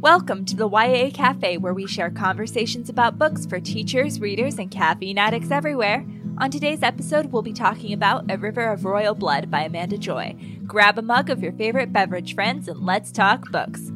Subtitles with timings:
[0.00, 4.70] Welcome to the YA Cafe, where we share conversations about books for teachers, readers, and
[4.70, 6.06] caffeine addicts everywhere.
[6.38, 10.36] On today's episode, we'll be talking about A River of Royal Blood by Amanda Joy.
[10.66, 13.92] Grab a mug of your favorite beverage, friends, and let's talk books.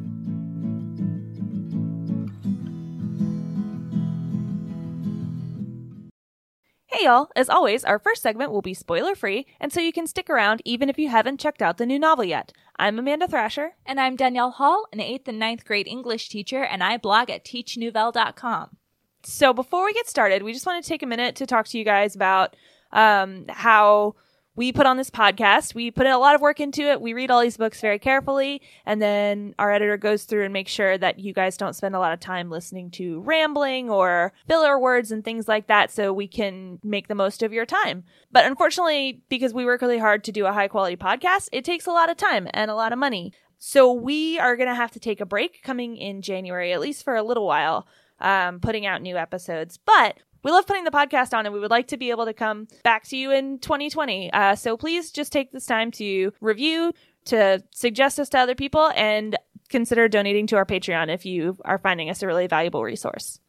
[7.05, 10.27] Y'all, as always, our first segment will be spoiler free, and so you can stick
[10.27, 12.51] around even if you haven't checked out the new novel yet.
[12.77, 13.75] I'm Amanda Thrasher.
[13.85, 17.45] And I'm Danielle Hall, an 8th and ninth grade English teacher, and I blog at
[17.45, 18.77] teachnouvelle.com.
[19.23, 21.77] So before we get started, we just want to take a minute to talk to
[21.77, 22.55] you guys about
[22.91, 24.15] um, how
[24.55, 25.75] we put on this podcast.
[25.75, 27.01] We put a lot of work into it.
[27.01, 30.71] We read all these books very carefully, and then our editor goes through and makes
[30.71, 34.79] sure that you guys don't spend a lot of time listening to rambling or filler
[34.79, 38.03] words and things like that so we can make the most of your time.
[38.31, 41.85] But unfortunately, because we work really hard to do a high quality podcast, it takes
[41.85, 43.33] a lot of time and a lot of money.
[43.57, 47.03] So we are going to have to take a break coming in January, at least
[47.03, 47.87] for a little while,
[48.19, 49.77] um, putting out new episodes.
[49.77, 52.33] But we love putting the podcast on and we would like to be able to
[52.33, 54.31] come back to you in 2020.
[54.31, 56.93] Uh, so please just take this time to review,
[57.25, 59.35] to suggest us to other people, and
[59.69, 63.39] consider donating to our Patreon if you are finding us a really valuable resource.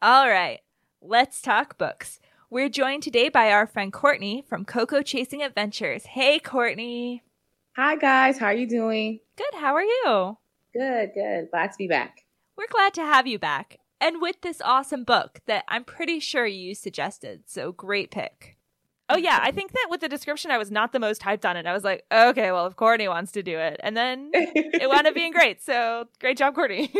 [0.00, 0.60] All right,
[1.02, 2.20] let's talk books.
[2.50, 6.06] We're joined today by our friend Courtney from Coco Chasing Adventures.
[6.06, 7.24] Hey, Courtney.
[7.74, 8.38] Hi, guys.
[8.38, 9.18] How are you doing?
[9.36, 9.60] Good.
[9.60, 10.38] How are you?
[10.72, 11.50] Good, good.
[11.50, 12.22] Glad to be back.
[12.56, 16.46] We're glad to have you back and with this awesome book that I'm pretty sure
[16.46, 17.42] you suggested.
[17.46, 18.56] So great pick.
[19.08, 21.56] Oh yeah, I think that with the description I was not the most hyped on
[21.56, 21.66] it.
[21.66, 23.80] I was like, okay, well if Courtney wants to do it.
[23.82, 25.62] And then it wound up being great.
[25.62, 26.92] So great job, Courtney.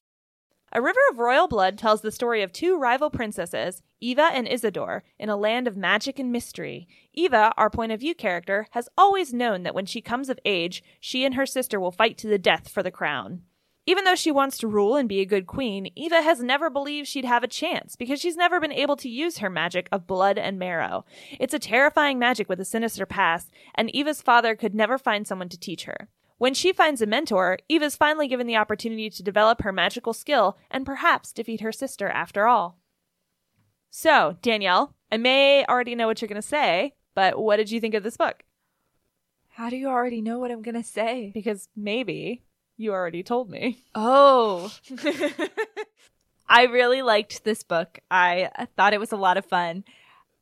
[0.72, 5.02] a River of Royal Blood tells the story of two rival princesses, Eva and Isadora,
[5.18, 6.86] in a land of magic and mystery.
[7.12, 10.84] Eva, our point of view character, has always known that when she comes of age,
[11.00, 13.42] she and her sister will fight to the death for the crown.
[13.86, 17.06] Even though she wants to rule and be a good queen, Eva has never believed
[17.06, 20.38] she'd have a chance because she's never been able to use her magic of blood
[20.38, 21.04] and marrow.
[21.38, 25.50] It's a terrifying magic with a sinister past, and Eva's father could never find someone
[25.50, 26.08] to teach her.
[26.38, 30.56] When she finds a mentor, Eva's finally given the opportunity to develop her magical skill
[30.70, 32.78] and perhaps defeat her sister after all.
[33.90, 37.80] So, Danielle, I may already know what you're going to say, but what did you
[37.80, 38.44] think of this book?
[39.50, 41.30] How do you already know what I'm going to say?
[41.32, 42.42] Because maybe
[42.76, 43.78] you already told me.
[43.94, 44.72] Oh.
[46.46, 48.00] I really liked this book.
[48.10, 49.84] I thought it was a lot of fun.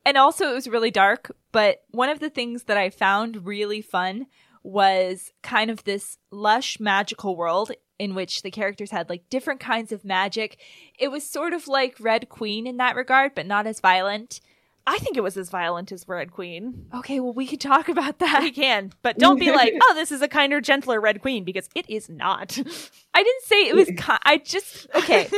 [0.05, 1.31] And also, it was really dark.
[1.53, 4.27] But one of the things that I found really fun
[4.63, 9.93] was kind of this lush magical world in which the characters had like different kinds
[9.93, 10.59] of magic.
[10.99, 14.41] It was sort of like Red Queen in that regard, but not as violent.
[14.87, 16.87] I think it was as violent as Red Queen.
[16.93, 18.41] Okay, well, we can talk about that.
[18.43, 21.69] We can, but don't be like, oh, this is a kinder, gentler Red Queen because
[21.75, 22.59] it is not.
[23.15, 23.91] I didn't say it was.
[24.25, 25.29] I just okay.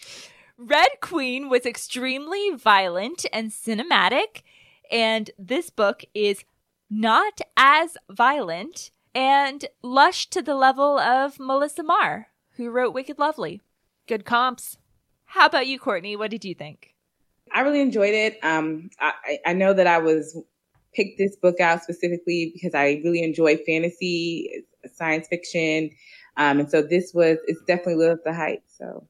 [0.58, 4.42] Red Queen was extremely violent and cinematic,
[4.90, 6.44] and this book is
[6.90, 13.62] not as violent and lush to the level of Melissa Marr, who wrote Wicked Lovely.
[14.06, 14.76] Good comps.
[15.24, 16.16] How about you, Courtney?
[16.16, 16.91] What did you think?
[17.54, 18.38] I really enjoyed it.
[18.42, 20.36] Um, I, I know that I was
[20.94, 24.64] picked this book out specifically because I really enjoy fantasy,
[24.94, 25.90] science fiction,
[26.36, 28.62] um, and so this was it's definitely up the hype.
[28.66, 29.06] So,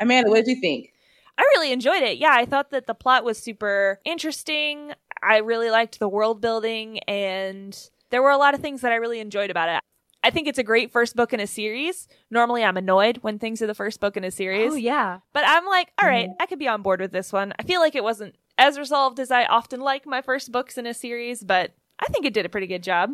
[0.00, 0.92] Amanda, what did you think?
[1.36, 2.18] I really enjoyed it.
[2.18, 4.92] Yeah, I thought that the plot was super interesting.
[5.22, 7.76] I really liked the world building, and
[8.10, 9.82] there were a lot of things that I really enjoyed about it.
[10.24, 12.08] I think it's a great first book in a series.
[12.30, 14.72] Normally, I'm annoyed when things are the first book in a series.
[14.72, 15.18] Oh, yeah.
[15.34, 16.42] But I'm like, all right, mm-hmm.
[16.42, 17.52] I could be on board with this one.
[17.58, 20.86] I feel like it wasn't as resolved as I often like my first books in
[20.86, 23.10] a series, but I think it did a pretty good job.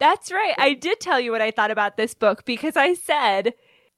[0.00, 0.54] That's right.
[0.58, 3.54] I did tell you what I thought about this book because I said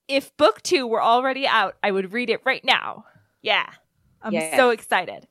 [0.06, 3.06] if book two were already out, I would read it right now.
[3.41, 3.66] Yeah.
[4.20, 4.56] I'm yes.
[4.56, 5.26] so excited.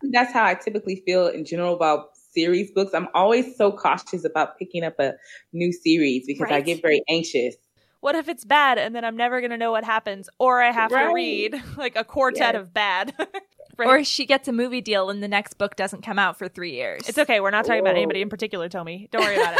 [0.00, 4.58] That's how I typically feel in general about series books, I'm always so cautious about
[4.58, 5.14] picking up a
[5.52, 6.54] new series because right.
[6.54, 7.56] I get very anxious.
[8.00, 10.70] What if it's bad and then I'm never going to know what happens or I
[10.70, 11.08] have right.
[11.08, 12.62] to read like a quartet yes.
[12.62, 13.14] of bad?
[13.78, 13.88] right.
[13.88, 16.72] Or she gets a movie deal and the next book doesn't come out for 3
[16.72, 17.08] years.
[17.08, 17.40] It's okay.
[17.40, 17.90] We're not talking Whoa.
[17.90, 19.08] about anybody in particular, Tomi.
[19.10, 19.56] Don't worry about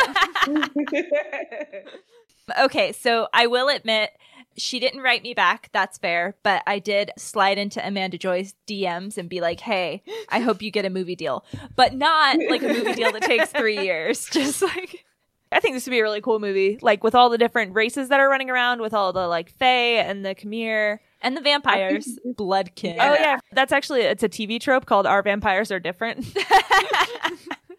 [0.47, 1.87] it.
[2.61, 4.11] okay, so I will admit
[4.57, 5.69] she didn't write me back.
[5.73, 6.37] That's fair.
[6.43, 10.71] But I did slide into Amanda Joy's DMs and be like, hey, I hope you
[10.71, 11.45] get a movie deal.
[11.75, 14.27] But not like a movie deal that takes three years.
[14.31, 15.05] Just like.
[15.53, 16.79] I think this would be a really cool movie.
[16.83, 19.99] Like with all the different races that are running around, with all the like Fae
[20.01, 20.99] and the Khimaer.
[21.23, 22.19] And the vampires.
[22.35, 22.97] Bloodkin.
[23.01, 23.39] Oh, yeah.
[23.53, 26.27] That's actually, it's a TV trope called Our Vampires Are Different.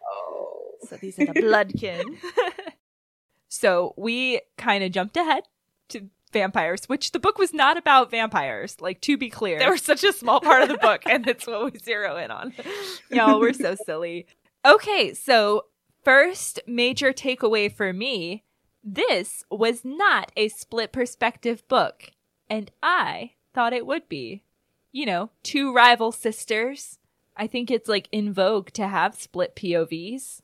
[0.10, 0.72] oh.
[0.88, 2.18] So these are the Bloodkin.
[3.50, 5.44] so we kind of jumped ahead
[5.90, 9.60] to vampires, which the book was not about vampires, like to be clear.
[9.60, 12.32] They were such a small part of the book, and it's what we zero in
[12.32, 12.54] on.
[13.12, 14.28] Y'all, we're so silly.
[14.66, 15.66] Okay, so
[16.04, 18.44] first major takeaway for me
[18.90, 22.12] this was not a split perspective book,
[22.50, 24.44] and I thought it would be.
[24.94, 26.98] You know, two rival sisters.
[27.36, 30.42] I think it's like in vogue to have split POVs.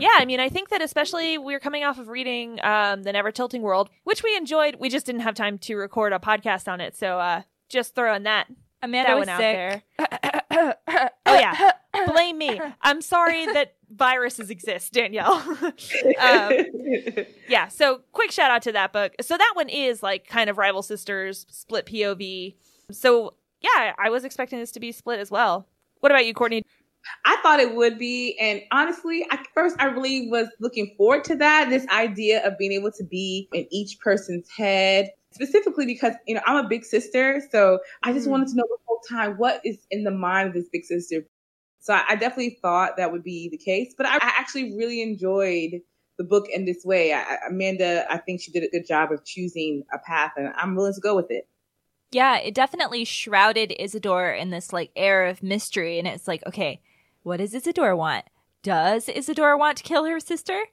[0.00, 3.12] Yeah, I mean, I think that especially we are coming off of reading um, The
[3.12, 4.76] Never Tilting World, which we enjoyed.
[4.78, 6.96] We just didn't have time to record a podcast on it.
[6.96, 8.48] So uh, just throwing that,
[8.82, 9.82] Amanda that was one sick.
[9.98, 10.76] out there.
[11.26, 11.70] oh, yeah.
[12.06, 12.60] Blame me.
[12.82, 15.34] I'm sorry that viruses exist, Danielle.
[16.20, 16.52] um,
[17.48, 19.14] yeah, so quick shout out to that book.
[19.20, 22.54] So that one is like kind of rival sisters, split POV.
[22.90, 25.66] So yeah, I was expecting this to be split as well.
[26.00, 26.64] What about you, Courtney?
[27.24, 28.36] I thought it would be.
[28.38, 32.72] And honestly, at first, I really was looking forward to that this idea of being
[32.72, 37.42] able to be in each person's head, specifically because, you know, I'm a big sister.
[37.50, 38.30] So I just mm.
[38.30, 41.26] wanted to know the whole time what is in the mind of this big sister.
[41.80, 43.94] So I, I definitely thought that would be the case.
[43.96, 45.80] But I, I actually really enjoyed
[46.18, 47.14] the book in this way.
[47.14, 50.74] I, Amanda, I think she did a good job of choosing a path, and I'm
[50.74, 51.48] willing to go with it.
[52.12, 55.98] Yeah, it definitely shrouded Isadora in this like air of mystery.
[55.98, 56.82] And it's like, okay,
[57.22, 58.24] what does Isadora want?
[58.62, 60.64] Does Isadora want to kill her sister?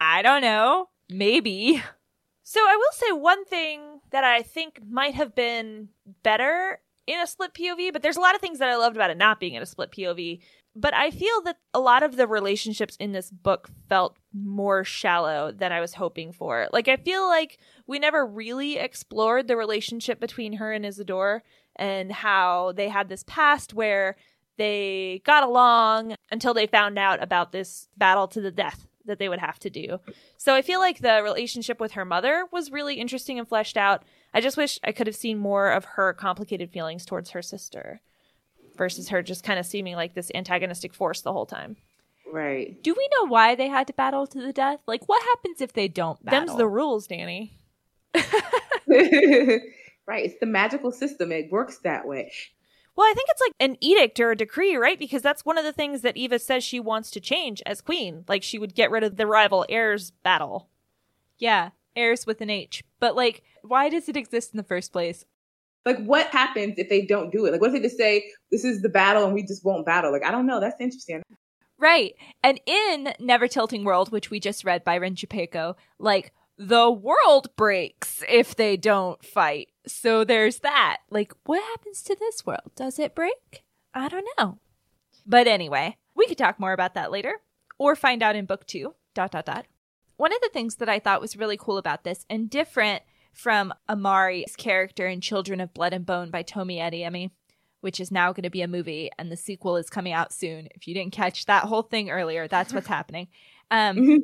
[0.00, 0.88] I don't know.
[1.08, 1.82] Maybe.
[2.42, 5.88] So I will say one thing that I think might have been
[6.22, 9.10] better in a split POV, but there's a lot of things that I loved about
[9.10, 10.40] it not being in a split POV.
[10.74, 15.52] But I feel that a lot of the relationships in this book felt more shallow
[15.52, 16.66] than I was hoping for.
[16.72, 21.42] Like, I feel like we never really explored the relationship between her and Isadora
[21.76, 24.16] and how they had this past where
[24.62, 29.28] they got along until they found out about this battle to the death that they
[29.28, 29.98] would have to do.
[30.36, 34.04] So I feel like the relationship with her mother was really interesting and fleshed out.
[34.32, 38.00] I just wish I could have seen more of her complicated feelings towards her sister
[38.76, 41.76] versus her just kind of seeming like this antagonistic force the whole time.
[42.32, 42.80] Right.
[42.82, 44.78] Do we know why they had to battle to the death?
[44.86, 46.46] Like what happens if they don't battle?
[46.46, 47.58] Them's the rules, Danny.
[48.14, 48.30] right.
[48.86, 51.32] It's the magical system.
[51.32, 52.32] It works that way.
[52.94, 54.98] Well, I think it's like an edict or a decree, right?
[54.98, 58.24] Because that's one of the things that Eva says she wants to change as queen.
[58.28, 60.68] Like she would get rid of the rival heirs battle.
[61.38, 62.84] Yeah, heirs with an H.
[63.00, 65.24] But like, why does it exist in the first place?
[65.84, 67.50] Like, what happens if they don't do it?
[67.50, 70.12] Like, what if they just say, this is the battle and we just won't battle?
[70.12, 70.60] Like, I don't know.
[70.60, 71.22] That's interesting.
[71.76, 72.14] Right.
[72.44, 77.48] And in Never Tilting World, which we just read by Rin Chupeco, like, the world
[77.56, 79.70] breaks if they don't fight.
[79.86, 80.98] So there's that.
[81.10, 82.72] Like, what happens to this world?
[82.76, 83.64] Does it break?
[83.94, 84.58] I don't know.
[85.26, 87.40] But anyway, we could talk more about that later
[87.78, 88.94] or find out in book two.
[89.14, 89.66] Dot, dot, dot.
[90.16, 93.02] One of the things that I thought was really cool about this and different
[93.32, 97.30] from Amari's character in Children of Blood and Bone by Tomi Adeyemi,
[97.80, 100.68] which is now going to be a movie and the sequel is coming out soon.
[100.74, 103.28] If you didn't catch that whole thing earlier, that's what's happening.
[103.70, 104.22] Um,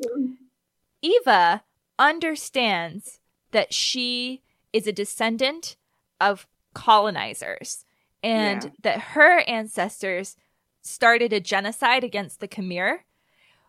[1.03, 1.65] Eva
[1.99, 3.21] understands
[3.51, 4.43] that she
[4.73, 5.77] is a descendant
[6.21, 7.85] of colonizers
[8.23, 8.71] and yeah.
[8.83, 10.37] that her ancestors
[10.83, 13.01] started a genocide against the Khimaer.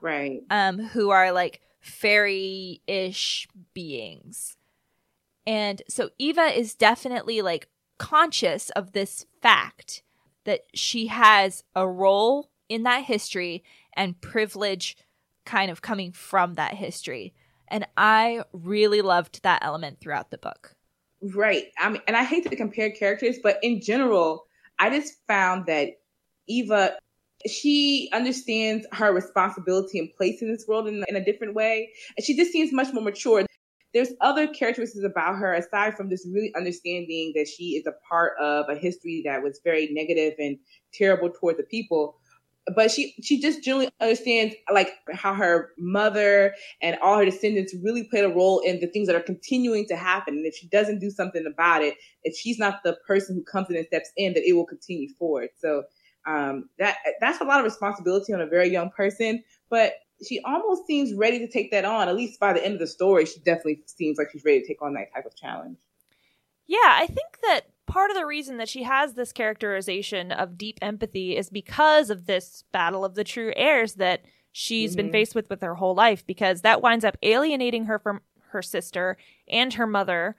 [0.02, 0.42] Right.
[0.50, 4.56] Um, who are like fairy ish beings.
[5.46, 7.68] And so Eva is definitely like
[7.98, 10.04] conscious of this fact
[10.46, 13.64] that she has a role in that history
[13.94, 14.98] and privilege
[15.46, 17.34] kind of coming from that history.
[17.68, 20.76] And I really loved that element throughout the book.
[21.22, 21.66] Right.
[21.78, 24.46] I mean, and I hate to compare characters, but in general,
[24.80, 25.90] I just found that
[26.48, 26.98] Eva,
[27.46, 31.90] she understands her responsibility and place in this world in, in a different way.
[32.16, 33.46] And she just seems much more mature.
[33.94, 38.34] There's other characteristics about her aside from just really understanding that she is a part
[38.40, 40.58] of a history that was very negative and
[40.94, 42.19] terrible toward the people
[42.76, 48.04] but she she just generally understands like how her mother and all her descendants really
[48.04, 50.36] played a role in the things that are continuing to happen.
[50.36, 53.70] And if she doesn't do something about it if she's not the person who comes
[53.70, 55.50] in and steps in that it will continue forward.
[55.58, 55.84] So
[56.28, 59.94] um, that that's a lot of responsibility on a very young person but
[60.28, 62.10] she almost seems ready to take that on.
[62.10, 64.68] At least by the end of the story she definitely seems like she's ready to
[64.68, 65.78] take on that type of challenge.
[66.68, 70.78] Yeah i think that part of the reason that she has this characterization of deep
[70.82, 74.98] empathy is because of this battle of the true heirs that she's mm-hmm.
[74.98, 78.62] been faced with with her whole life because that winds up alienating her from her
[78.62, 79.18] sister
[79.48, 80.36] and her mother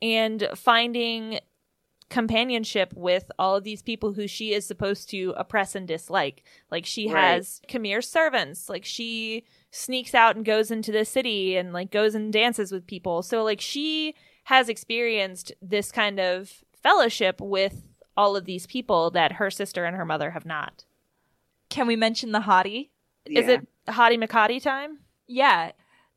[0.00, 1.38] and finding
[2.08, 6.44] companionship with all of these people who she is supposed to oppress and dislike.
[6.70, 7.34] Like she right.
[7.34, 8.68] has Khimaer's servants.
[8.68, 12.86] Like she sneaks out and goes into the city and like goes and dances with
[12.86, 13.22] people.
[13.22, 17.84] So like she has experienced this kind of fellowship with
[18.16, 20.84] all of these people that her sister and her mother have not.
[21.68, 22.90] Can we mention the hottie?
[23.26, 23.40] Yeah.
[23.40, 24.98] Is it Hottie McHottie time?
[25.26, 25.72] Yeah.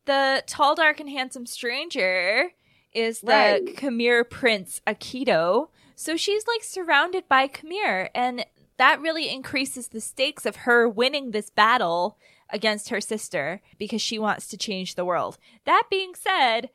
[0.05, 2.51] The tall, dark, and handsome stranger
[2.93, 3.65] is the right.
[3.65, 5.69] Khimaer prince Akito.
[5.95, 8.45] So she's like surrounded by Khimaer, and
[8.77, 12.17] that really increases the stakes of her winning this battle
[12.49, 15.37] against her sister because she wants to change the world.
[15.65, 16.69] That being said,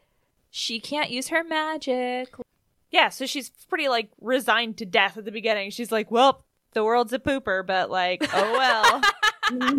[0.50, 2.34] she can't use her magic.
[2.90, 5.70] Yeah, so she's pretty like resigned to death at the beginning.
[5.70, 9.00] She's like, "Well, the world's a pooper, but like, oh well.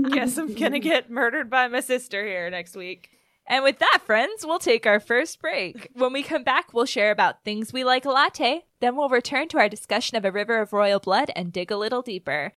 [0.10, 3.10] Guess I'm gonna get murdered by my sister here next week."
[3.48, 5.90] And with that, friends, we'll take our first break.
[5.94, 8.66] When we come back, we'll share about things we like a latte.
[8.80, 11.78] Then we'll return to our discussion of A River of Royal Blood and dig a
[11.78, 12.54] little deeper.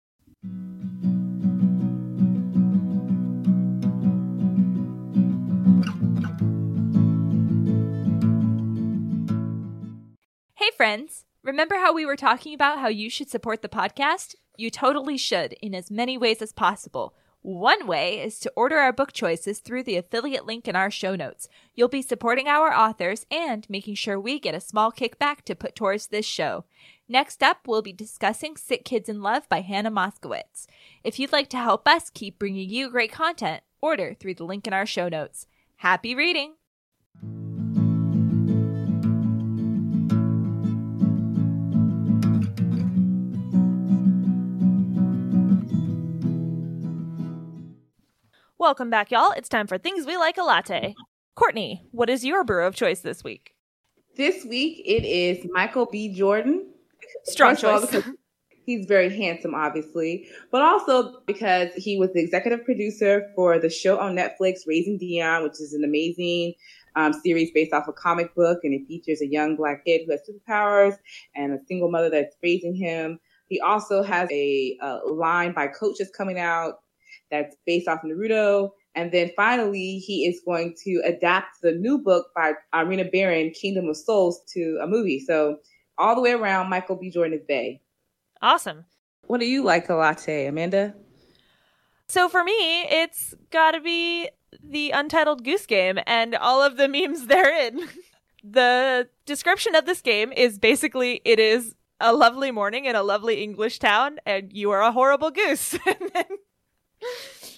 [10.82, 11.26] Friends.
[11.44, 14.34] Remember how we were talking about how you should support the podcast?
[14.58, 17.14] You totally should in as many ways as possible.
[17.44, 21.16] One way is to order our book choices through the affiliate link in our show
[21.16, 21.48] notes.
[21.76, 25.76] You'll be supporting our authors and making sure we get a small kickback to put
[25.76, 26.66] towards this show.
[27.08, 30.66] Next up, we'll be discussing Sick Kids in Love by Hannah Moskowitz.
[31.04, 34.66] If you'd like to help us keep bringing you great content, order through the link
[34.66, 35.46] in our show notes.
[35.76, 36.56] Happy reading!
[48.62, 49.32] Welcome back, y'all.
[49.32, 50.94] It's time for Things We Like a Latte.
[51.36, 53.56] Courtney, what is your brew of choice this week?
[54.18, 56.14] This week it is Michael B.
[56.14, 56.72] Jordan.
[57.24, 58.04] Strong choice.
[58.68, 63.98] he's very handsome, obviously, but also because he was the executive producer for the show
[63.98, 66.54] on Netflix, Raising Dion, which is an amazing
[66.96, 70.12] um, series based off a comic book, and it features a young black kid who
[70.12, 70.98] has superpowers
[71.36, 73.20] and a single mother that's raising him.
[73.48, 76.76] He also has a, a line by coaches coming out
[77.32, 78.72] that's based off Naruto.
[78.94, 83.88] And then finally, he is going to adapt the new book by Rena Barron, Kingdom
[83.88, 85.20] of Souls, to a movie.
[85.20, 85.58] So
[85.98, 87.10] all the way around, Michael B.
[87.10, 87.82] Jordan is Bay.
[88.42, 88.86] Awesome.
[89.28, 90.94] What do you like a latte, Amanda?
[92.08, 94.30] So for me, it's got to be
[94.62, 97.88] the Untitled Goose Game and all of the memes therein.
[98.44, 103.42] the description of this game is basically it is a lovely morning in a lovely
[103.44, 105.78] English town, and you are a horrible goose.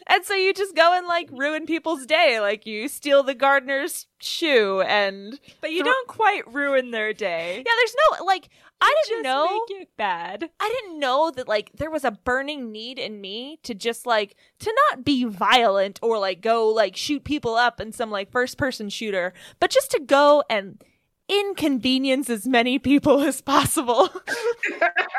[0.07, 2.39] and so you just go and like ruin people's day.
[2.39, 7.57] Like you steal the gardener's shoe and but you th- don't quite ruin their day.
[7.65, 8.49] Yeah there's no like you
[8.81, 10.49] i didn't know make it bad.
[10.59, 14.35] I didn't know that like there was a burning need in me to just like
[14.59, 18.57] to not be violent or like go like shoot people up in some like first
[18.57, 20.83] person shooter but just to go and
[21.29, 24.09] inconvenience as many people as possible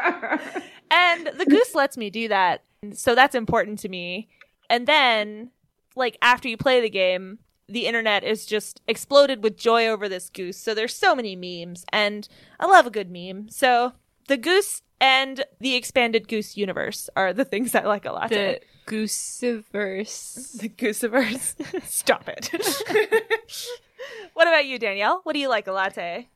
[0.90, 2.62] and the goose lets me do that
[2.92, 4.28] so that's important to me.
[4.68, 5.50] And then,
[5.96, 7.38] like, after you play the game,
[7.68, 10.58] the internet is just exploded with joy over this goose.
[10.58, 12.28] So there's so many memes, and
[12.60, 13.48] I love a good meme.
[13.48, 13.92] So
[14.28, 18.30] the goose and the expanded goose universe are the things I like a lot.
[18.30, 20.58] The gooseiverse.
[20.58, 21.82] The gooseiverse.
[21.84, 22.50] Stop it.
[24.34, 25.20] what about you, Danielle?
[25.24, 26.28] What do you like a latte?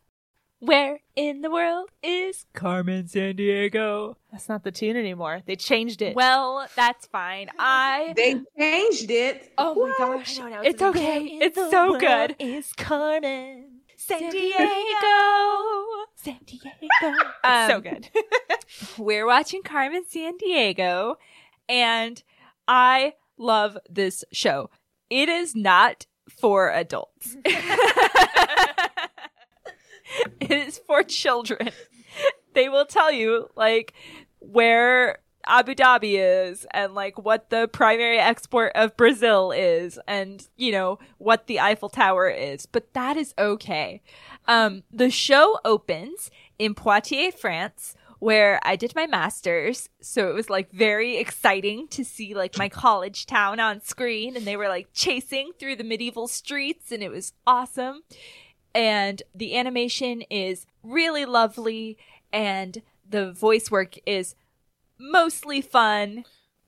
[0.60, 4.16] Where in the world is Carmen Sandiego?
[4.32, 5.42] That's not the tune anymore.
[5.46, 6.16] They changed it.
[6.16, 7.48] Well, that's fine.
[7.60, 9.52] I They changed it.
[9.56, 10.38] Oh my gosh.
[10.38, 11.24] No, no, it's, it's okay.
[11.40, 12.34] It's so good.
[12.40, 14.42] Is Carmen Sandiego?
[16.24, 17.14] Sandiego.
[17.44, 18.08] Um, so good.
[18.98, 21.14] we're watching Carmen Sandiego
[21.68, 22.20] and
[22.66, 24.70] I love this show.
[25.08, 27.36] It is not for adults.
[30.40, 31.70] it is for children.
[32.54, 33.92] They will tell you like
[34.40, 40.72] where Abu Dhabi is and like what the primary export of Brazil is and you
[40.72, 44.02] know what the Eiffel Tower is, but that is okay.
[44.46, 49.88] Um, the show opens in Poitiers, France, where I did my master's.
[50.00, 54.46] So it was like very exciting to see like my college town on screen and
[54.46, 58.02] they were like chasing through the medieval streets and it was awesome
[58.74, 61.98] and the animation is really lovely
[62.32, 64.34] and the voice work is
[64.98, 66.24] mostly fun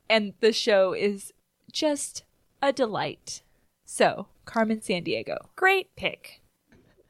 [0.08, 1.32] and the show is
[1.70, 2.24] just
[2.62, 3.42] a delight.
[3.84, 5.36] So, Carmen Sandiego.
[5.56, 6.40] Great pick.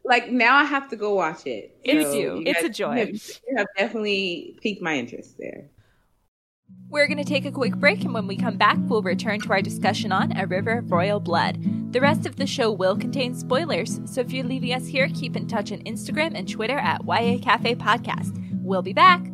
[0.04, 1.76] Like now I have to go watch it.
[1.84, 2.42] It's so you.
[2.46, 2.94] It's a joy.
[2.94, 5.68] You have, you have definitely piqued my interest there.
[6.90, 9.50] We're going to take a quick break, and when we come back, we'll return to
[9.52, 11.92] our discussion on A River of Royal Blood.
[11.92, 15.36] The rest of the show will contain spoilers, so if you're leaving us here, keep
[15.36, 18.36] in touch on Instagram and Twitter at YA Cafe Podcast.
[18.60, 19.24] We'll be back.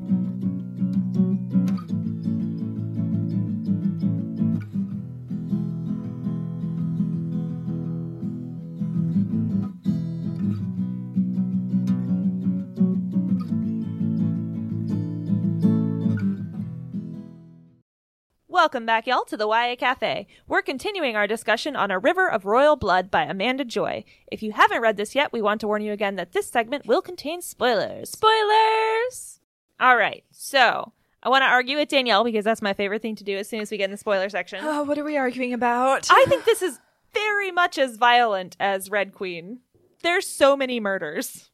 [18.67, 20.27] Welcome back, y'all, to the YA Cafe.
[20.49, 24.03] We're continuing our discussion on A River of Royal Blood by Amanda Joy.
[24.27, 26.85] If you haven't read this yet, we want to warn you again that this segment
[26.85, 28.11] will contain spoilers.
[28.11, 29.39] Spoilers!
[29.79, 30.93] All right, so
[31.23, 33.61] I want to argue with Danielle because that's my favorite thing to do as soon
[33.61, 34.59] as we get in the spoiler section.
[34.61, 36.09] Oh, what are we arguing about?
[36.11, 36.81] I think this is
[37.15, 39.61] very much as violent as Red Queen.
[40.03, 41.51] There's so many murders.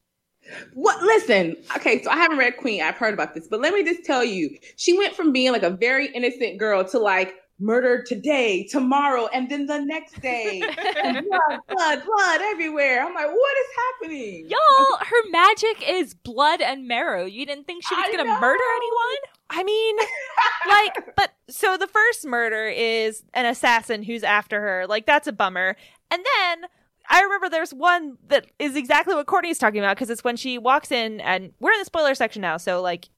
[0.73, 1.01] What?
[1.01, 2.81] Listen, okay, so I haven't read Queen.
[2.81, 5.63] I've heard about this, but let me just tell you, she went from being like
[5.63, 10.59] a very innocent girl to like murdered today, tomorrow, and then the next day.
[10.91, 13.05] blood, blood, blood everywhere.
[13.05, 14.47] I'm like, what is happening?
[14.49, 17.25] Y'all, her magic is blood and marrow.
[17.25, 19.17] You didn't think she was going to murder anyone?
[19.49, 19.95] I mean,
[20.67, 24.87] like, but so the first murder is an assassin who's after her.
[24.87, 25.75] Like, that's a bummer.
[26.11, 26.69] And then
[27.09, 30.57] I remember there's one that is exactly what Courtney's talking about because it's when she
[30.57, 33.09] walks in and we're in the spoiler section now, so like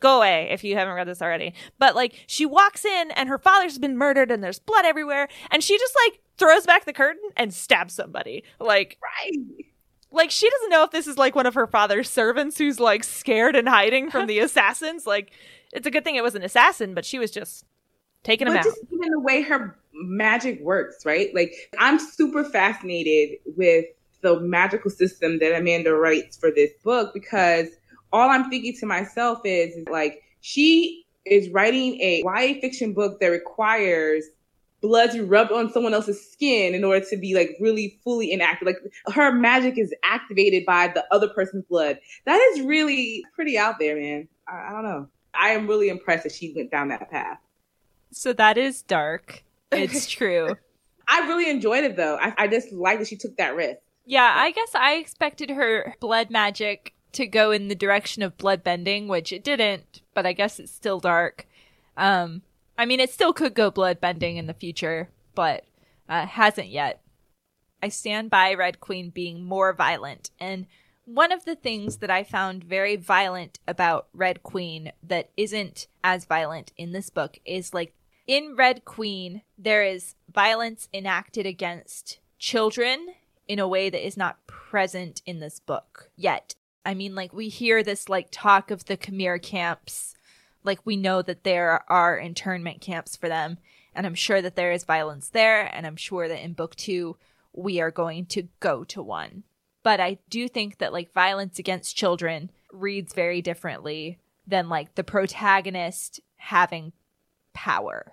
[0.00, 1.54] go away if you haven't read this already.
[1.78, 5.62] But like she walks in and her father's been murdered and there's blood everywhere and
[5.62, 8.44] she just like throws back the curtain and stabs somebody.
[8.60, 9.66] Like right.
[10.10, 13.02] Like she doesn't know if this is like one of her father's servants who's like
[13.02, 15.06] scared and hiding from the assassins.
[15.06, 15.32] Like
[15.72, 17.64] it's a good thing it was an assassin, but she was just
[18.22, 18.88] taking but him just out.
[18.92, 21.34] Even the way her magic works, right?
[21.34, 23.86] Like I'm super fascinated with
[24.22, 27.68] the magical system that Amanda writes for this book because
[28.12, 33.20] all I'm thinking to myself is, is like she is writing a YA fiction book
[33.20, 34.24] that requires
[34.80, 38.66] blood to rub on someone else's skin in order to be like really fully enacted.
[38.66, 38.76] Like
[39.14, 41.98] her magic is activated by the other person's blood.
[42.26, 44.28] That is really pretty out there, man.
[44.46, 45.08] I, I don't know.
[45.32, 47.38] I am really impressed that she went down that path.
[48.10, 49.42] So that is dark.
[49.82, 50.56] It's true.
[51.06, 52.16] I really enjoyed it though.
[52.16, 53.78] I, I just like that she took that risk.
[54.06, 58.62] Yeah, I guess I expected her blood magic to go in the direction of blood
[58.62, 61.46] bending, which it didn't, but I guess it's still dark.
[61.96, 62.42] Um,
[62.76, 65.64] I mean, it still could go blood bending in the future, but
[66.08, 67.00] uh, hasn't yet.
[67.82, 70.66] I stand by Red Queen being more violent, and
[71.04, 76.24] one of the things that I found very violent about Red Queen that isn't as
[76.24, 77.94] violent in this book is like
[78.26, 83.14] in Red Queen, there is violence enacted against children
[83.46, 86.54] in a way that is not present in this book yet.
[86.84, 90.14] I mean, like, we hear this, like, talk of the Khimaer camps.
[90.62, 93.58] Like, we know that there are internment camps for them.
[93.94, 95.62] And I'm sure that there is violence there.
[95.74, 97.16] And I'm sure that in book two,
[97.52, 99.44] we are going to go to one.
[99.82, 105.04] But I do think that, like, violence against children reads very differently than, like, the
[105.04, 106.92] protagonist having
[107.54, 108.12] power.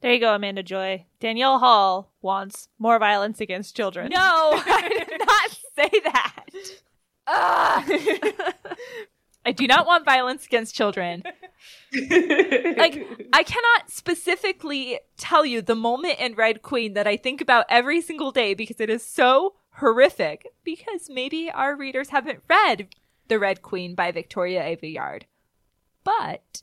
[0.00, 1.04] There you go, Amanda Joy.
[1.20, 4.10] Danielle Hall wants more violence against children.
[4.10, 6.44] No, I did not say that.
[9.44, 11.22] I do not want violence against children.
[11.92, 17.66] like, I cannot specifically tell you the moment in Red Queen that I think about
[17.68, 20.46] every single day because it is so horrific.
[20.64, 22.88] Because maybe our readers haven't read
[23.28, 25.22] The Red Queen by Victoria Aveyard.
[26.04, 26.62] But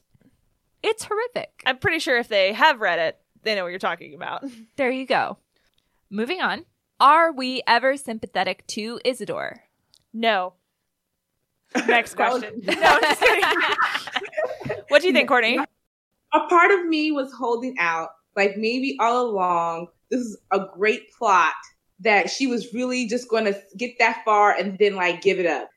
[0.87, 1.61] it's horrific.
[1.65, 4.43] I'm pretty sure if they have read it, they know what you're talking about.
[4.77, 5.37] There you go.
[6.09, 6.65] Moving on.
[6.99, 9.59] Are we ever sympathetic to Isadora?
[10.13, 10.53] No.
[11.87, 12.61] Next question.
[12.65, 12.99] no,
[14.87, 15.57] what do you think, Courtney?
[16.33, 21.11] A part of me was holding out, like maybe all along, this is a great
[21.17, 21.53] plot
[21.99, 25.45] that she was really just going to get that far and then like give it
[25.45, 25.69] up.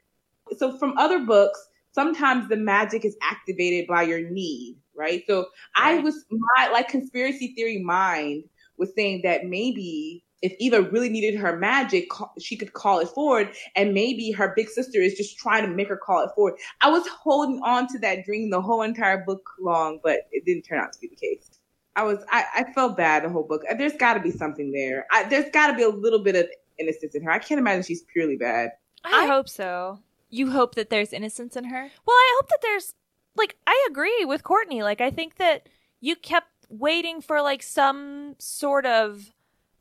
[0.58, 1.58] So from other books,
[1.92, 5.24] sometimes the magic is activated by your need right?
[5.26, 5.46] So right.
[5.76, 8.44] I was my like conspiracy theory mind
[8.76, 13.50] was saying that maybe if Eva really needed her magic, she could call it forward,
[13.76, 16.54] and maybe her big sister is just trying to make her call it forward.
[16.80, 20.62] I was holding on to that dream the whole entire book long, but it didn't
[20.62, 21.60] turn out to be the case.
[21.96, 23.62] I was I, I felt bad the whole book.
[23.76, 25.06] There's got to be something there.
[25.10, 26.46] I, there's got to be a little bit of
[26.78, 27.30] innocence in her.
[27.30, 28.70] I can't imagine she's purely bad.
[29.04, 29.98] I, I hope so.
[30.30, 31.90] You hope that there's innocence in her?
[32.06, 32.94] Well, I hope that there's
[33.36, 34.82] like I agree with Courtney.
[34.82, 35.68] Like I think that
[36.00, 39.32] you kept waiting for like some sort of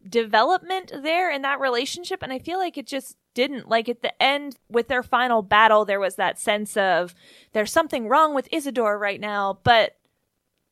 [0.07, 3.69] development there in that relationship and I feel like it just didn't.
[3.69, 7.13] Like at the end with their final battle there was that sense of
[7.53, 9.97] there's something wrong with Isadora right now, but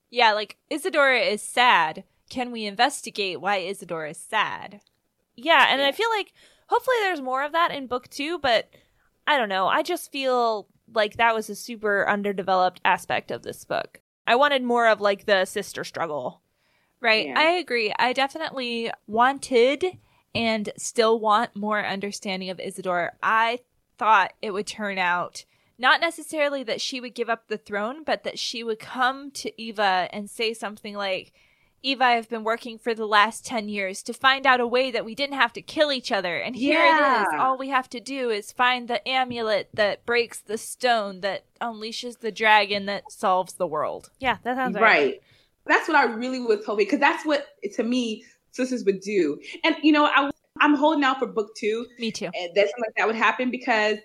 [0.10, 2.04] Yeah, like Isadora is sad.
[2.30, 4.82] Can we investigate why Isadora is sad?
[5.36, 5.88] Yeah, and yeah.
[5.88, 6.34] I feel like
[6.68, 8.70] hopefully there's more of that in book two, but
[9.28, 9.68] I don't know.
[9.68, 14.00] I just feel like that was a super underdeveloped aspect of this book.
[14.26, 16.42] I wanted more of like the sister struggle.
[17.02, 17.28] Right.
[17.28, 17.38] Yeah.
[17.38, 17.94] I agree.
[18.00, 19.86] I definitely wanted
[20.34, 23.14] and still want more understanding of Isadora.
[23.22, 23.60] I
[23.98, 25.46] thought it would turn out
[25.78, 29.62] not necessarily that she would give up the throne, but that she would come to
[29.62, 31.34] Eva and say something like,
[31.84, 35.06] Eva, I've been working for the last 10 years to find out a way that
[35.06, 36.36] we didn't have to kill each other.
[36.38, 37.22] And here yeah.
[37.22, 37.28] it is.
[37.40, 42.20] All we have to do is find the amulet that breaks the stone that unleashes
[42.20, 44.10] the dragon that solves the world.
[44.20, 44.82] Yeah, that sounds right.
[44.82, 45.22] Right.
[45.68, 49.40] That's what I really was hoping because that's what, to me, sisters would do.
[49.64, 51.86] And, you know, I, I'm holding out for book two.
[52.00, 52.26] Me too.
[52.26, 53.98] And that something like that would happen because,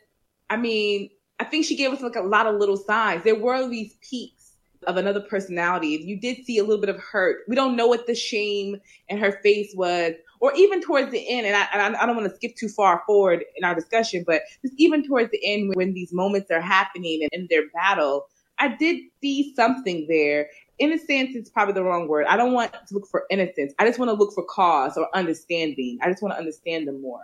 [0.51, 1.09] I mean,
[1.39, 3.25] I think she gave us like a lot of little signs.
[3.25, 4.42] There were these peaks
[4.85, 5.89] of another personality.
[5.89, 7.41] You did see a little bit of hurt.
[7.49, 8.77] We don't know what the shame
[9.09, 11.47] in her face was, or even towards the end.
[11.47, 14.43] And I, and I don't want to skip too far forward in our discussion, but
[14.63, 18.27] just even towards the end when these moments are happening and in their battle,
[18.59, 20.49] I did see something there.
[20.79, 22.27] Innocence is probably the wrong word.
[22.27, 23.73] I don't want to look for innocence.
[23.79, 25.99] I just want to look for cause or understanding.
[26.03, 27.23] I just want to understand them more.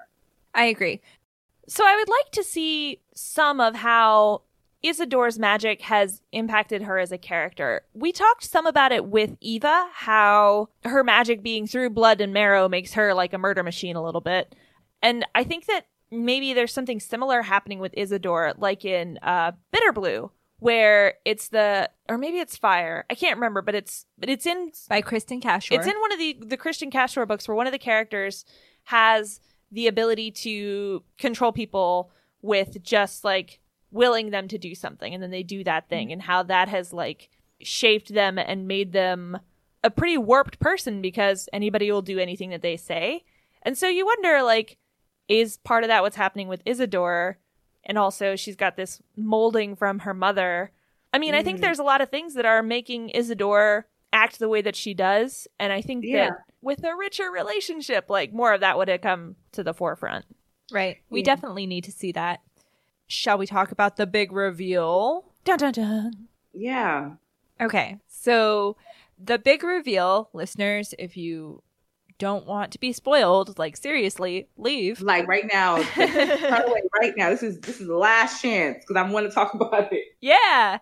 [0.54, 1.00] I agree.
[1.68, 4.42] So I would like to see some of how
[4.82, 7.82] Isadora's magic has impacted her as a character.
[7.94, 12.68] We talked some about it with Eva, how her magic being through blood and marrow
[12.68, 14.54] makes her like a murder machine a little bit.
[15.02, 20.30] And I think that maybe there's something similar happening with Isadora, like in uh, Bitterblue,
[20.60, 23.04] where it's the or maybe it's Fire.
[23.10, 25.78] I can't remember, but it's but it's in by Kristen Cashore.
[25.78, 28.44] It's in one of the the Kristen Cashore books where one of the characters
[28.84, 32.10] has the ability to control people
[32.40, 36.22] with just like willing them to do something and then they do that thing and
[36.22, 37.30] how that has like
[37.62, 39.38] shaped them and made them
[39.82, 43.24] a pretty warped person because anybody will do anything that they say.
[43.62, 44.76] And so you wonder like
[45.28, 47.36] is part of that what's happening with Isadora
[47.84, 50.72] and also she's got this molding from her mother.
[51.12, 51.38] I mean, mm.
[51.38, 51.62] I think mm.
[51.62, 55.46] there's a lot of things that are making Isadora act the way that she does
[55.58, 56.30] and I think yeah.
[56.30, 60.24] that with a richer relationship, like more of that would have come to the forefront.
[60.70, 60.98] Right.
[61.08, 61.24] We yeah.
[61.24, 62.40] definitely need to see that.
[63.08, 65.24] Shall we talk about the big reveal?
[65.44, 66.28] Dun dun dun.
[66.52, 67.12] Yeah.
[67.60, 67.98] Okay.
[68.06, 68.76] So
[69.22, 71.62] the big reveal, listeners, if you
[72.18, 75.00] don't want to be spoiled, like seriously, leave.
[75.00, 75.76] Like right now.
[75.96, 77.30] right now.
[77.30, 80.04] This is this is the last chance because I want to talk about it.
[80.20, 80.78] Yeah.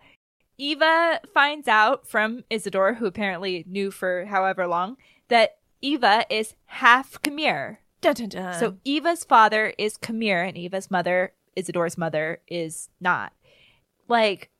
[0.58, 4.96] Eva finds out from Isadora, who apparently knew for however long,
[5.28, 7.76] that Eva is half Khimaer.
[8.00, 8.54] Dun, dun, dun.
[8.54, 13.32] So Eva's father is Khimaer and Eva's mother, Isadora's mother, is not.
[14.08, 14.50] Like,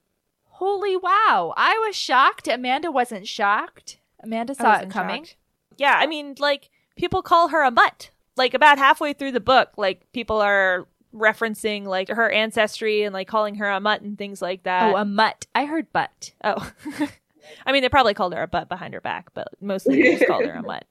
[0.44, 1.54] holy wow.
[1.56, 2.48] I was shocked.
[2.48, 3.98] Amanda wasn't shocked.
[4.22, 5.24] Amanda saw it coming.
[5.24, 5.36] Shocked.
[5.76, 8.10] Yeah, I mean, like, people call her a mutt.
[8.36, 13.28] Like, about halfway through the book, like, people are referencing, like, her ancestry and, like,
[13.28, 14.94] calling her a mutt and things like that.
[14.94, 15.46] Oh, a mutt.
[15.54, 16.32] I heard butt.
[16.42, 16.70] Oh.
[17.66, 20.26] I mean, they probably called her a butt behind her back, but mostly they just
[20.26, 20.84] called her a mutt.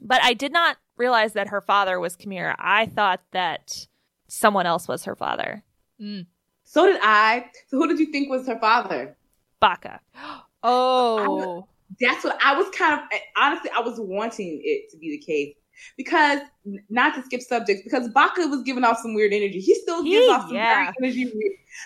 [0.00, 2.54] But I did not realize that her father was Khimaer.
[2.58, 3.86] I thought that
[4.28, 5.64] someone else was her father.
[6.00, 6.26] Mm.
[6.64, 7.46] So did I.
[7.68, 9.16] So who did you think was her father?
[9.60, 10.00] Baka.
[10.62, 11.66] oh.
[12.00, 13.00] that's what I was kind of
[13.36, 15.54] honestly I was wanting it to be the case
[15.96, 16.40] because
[16.88, 19.60] not to skip subjects because Baka was giving off some weird energy.
[19.60, 20.92] He still gives he, off some yeah.
[21.00, 21.32] energy.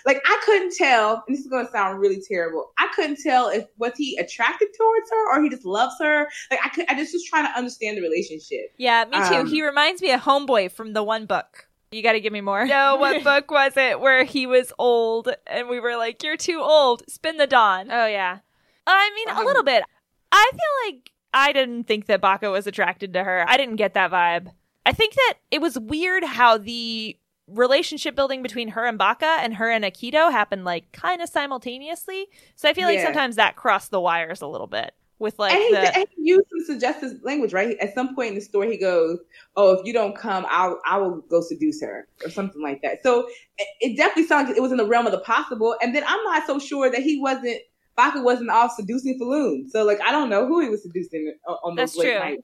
[0.05, 2.71] Like I couldn't tell, and this is gonna sound really terrible.
[2.77, 6.27] I couldn't tell if was he attracted towards her or he just loves her.
[6.49, 8.73] Like I could, I just was trying to understand the relationship.
[8.77, 9.41] Yeah, me too.
[9.41, 11.67] Um, he reminds me of Homeboy from the one book.
[11.93, 12.65] You got to give me more.
[12.65, 16.59] No, what book was it where he was old and we were like, "You're too
[16.61, 17.03] old.
[17.07, 18.39] Spin the dawn." Oh yeah.
[18.85, 19.83] I mean, um, a little bit.
[20.31, 23.45] I feel like I didn't think that Baka was attracted to her.
[23.47, 24.49] I didn't get that vibe.
[24.85, 29.55] I think that it was weird how the relationship building between her and Baka and
[29.55, 32.27] her and Akito happened like kind of simultaneously.
[32.55, 33.05] So I feel like yeah.
[33.05, 35.97] sometimes that crossed the wires a little bit with like and he, the...
[35.97, 37.75] and he used some suggestive language, right?
[37.79, 39.17] At some point in the story, he goes,
[39.55, 43.01] "Oh, if you don't come, I'll I will go seduce her" or something like that.
[43.01, 45.75] So it, it definitely sounded like it was in the realm of the possible.
[45.81, 47.57] And then I'm not so sure that he wasn't
[47.95, 49.69] Baka wasn't off seducing Falun.
[49.69, 52.19] So like I don't know who he was seducing on those That's late true.
[52.19, 52.43] nights.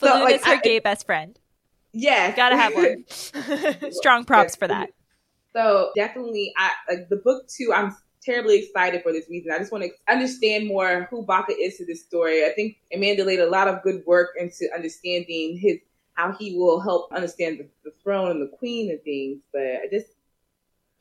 [0.00, 1.38] Falun so, like, is her I, gay best friend.
[1.92, 3.04] Yeah, gotta have one.
[3.92, 4.90] Strong props for that.
[5.52, 7.72] So definitely, I like the book too.
[7.74, 7.94] I'm
[8.28, 9.50] terribly excited for this reason.
[9.50, 12.44] I just want to understand more who Baka is to this story.
[12.44, 15.78] I think Amanda laid a lot of good work into understanding his
[16.12, 19.38] how he will help understand the, the throne and the queen and things.
[19.52, 20.08] But I just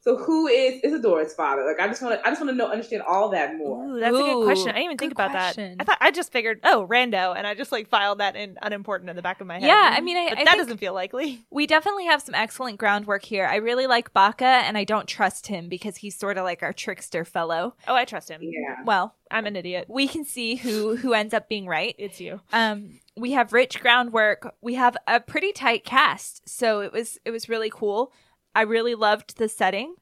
[0.08, 1.66] So who is Isadora's father?
[1.66, 3.84] Like I just want to I just want to know understand all that more.
[3.84, 4.70] Ooh, that's Ooh, a good question.
[4.70, 5.78] I didn't even think about question.
[5.78, 5.82] that.
[5.82, 9.10] I thought I just figured, oh, Rando, and I just like filed that in unimportant
[9.10, 9.68] in the back of my head.
[9.68, 11.46] Yeah, I mean, I, I that doesn't feel likely.
[11.50, 13.48] We definitely have some excellent groundwork here.
[13.48, 16.72] I really like Baka, and I don't trust him because he's sort of like our
[16.72, 17.76] trickster fellow.
[17.86, 18.40] Oh, I trust him.
[18.42, 18.84] Yeah.
[18.86, 19.88] Well, I'm an idiot.
[19.90, 21.96] We can see who who ends up being right.
[21.98, 22.40] It's you.
[22.54, 24.56] Um, we have rich groundwork.
[24.62, 28.14] We have a pretty tight cast, so it was it was really cool.
[28.58, 29.94] I really loved the setting.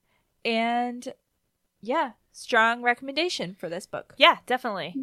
[0.46, 1.14] And
[1.82, 4.14] yeah, strong recommendation for this book.
[4.16, 4.96] Yeah, definitely.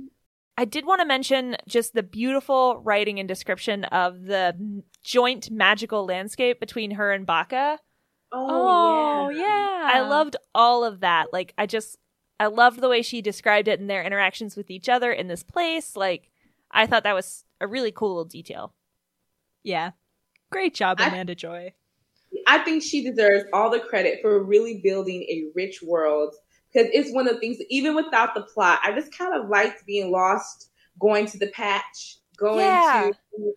[0.57, 6.07] I did want to mention just the beautiful writing and description of the joint magical
[6.07, 7.79] landscape between her and Baka.
[8.33, 9.41] Oh, oh yeah.
[9.43, 9.91] yeah.
[9.97, 11.31] I loved all of that.
[11.31, 11.99] Like, I just,
[12.41, 15.43] I loved the way she described it and their interactions with each other in this
[15.43, 15.95] place.
[15.95, 16.31] Like,
[16.71, 18.73] I thought that was a really cool little detail.
[19.63, 19.91] Yeah.
[20.51, 21.75] Great job, Amanda I, Joy.
[22.47, 26.35] I think she deserves all the credit for really building a rich world
[26.73, 29.85] because it's one of the things, even without the plot, I just kind of liked
[29.87, 33.11] being lost, going to the patch, going yeah.
[33.37, 33.55] to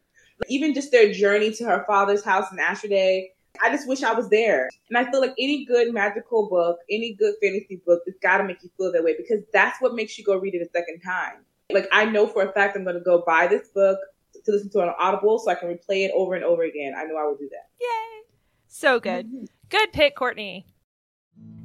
[0.50, 3.30] even just their journey to her father's house in Ashurday.
[3.64, 4.70] I just wish I was there.
[4.90, 8.44] And I feel like any good magical book, any good fantasy book, it's got to
[8.44, 11.00] make you feel that way because that's what makes you go read it a second
[11.00, 11.46] time.
[11.72, 13.98] Like, I know for a fact I'm going to go buy this book
[14.44, 16.94] to listen to on Audible so I can replay it over and over again.
[16.96, 17.70] I know I will do that.
[17.80, 18.25] Yay!
[18.78, 19.28] So good.
[19.28, 19.46] Mm-hmm.
[19.70, 20.66] Good pick, Courtney.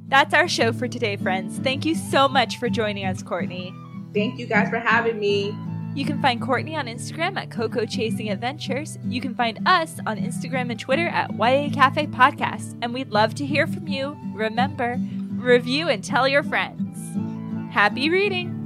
[0.07, 1.59] That's our show for today, friends.
[1.59, 3.73] Thank you so much for joining us, Courtney.
[4.13, 5.53] Thank you guys for having me.
[5.93, 8.97] You can find Courtney on Instagram at Coco Chasing Adventures.
[9.03, 12.77] You can find us on Instagram and Twitter at YA Cafe Podcast.
[12.81, 14.17] And we'd love to hear from you.
[14.33, 14.97] Remember,
[15.31, 16.97] review and tell your friends.
[17.73, 18.60] Happy reading!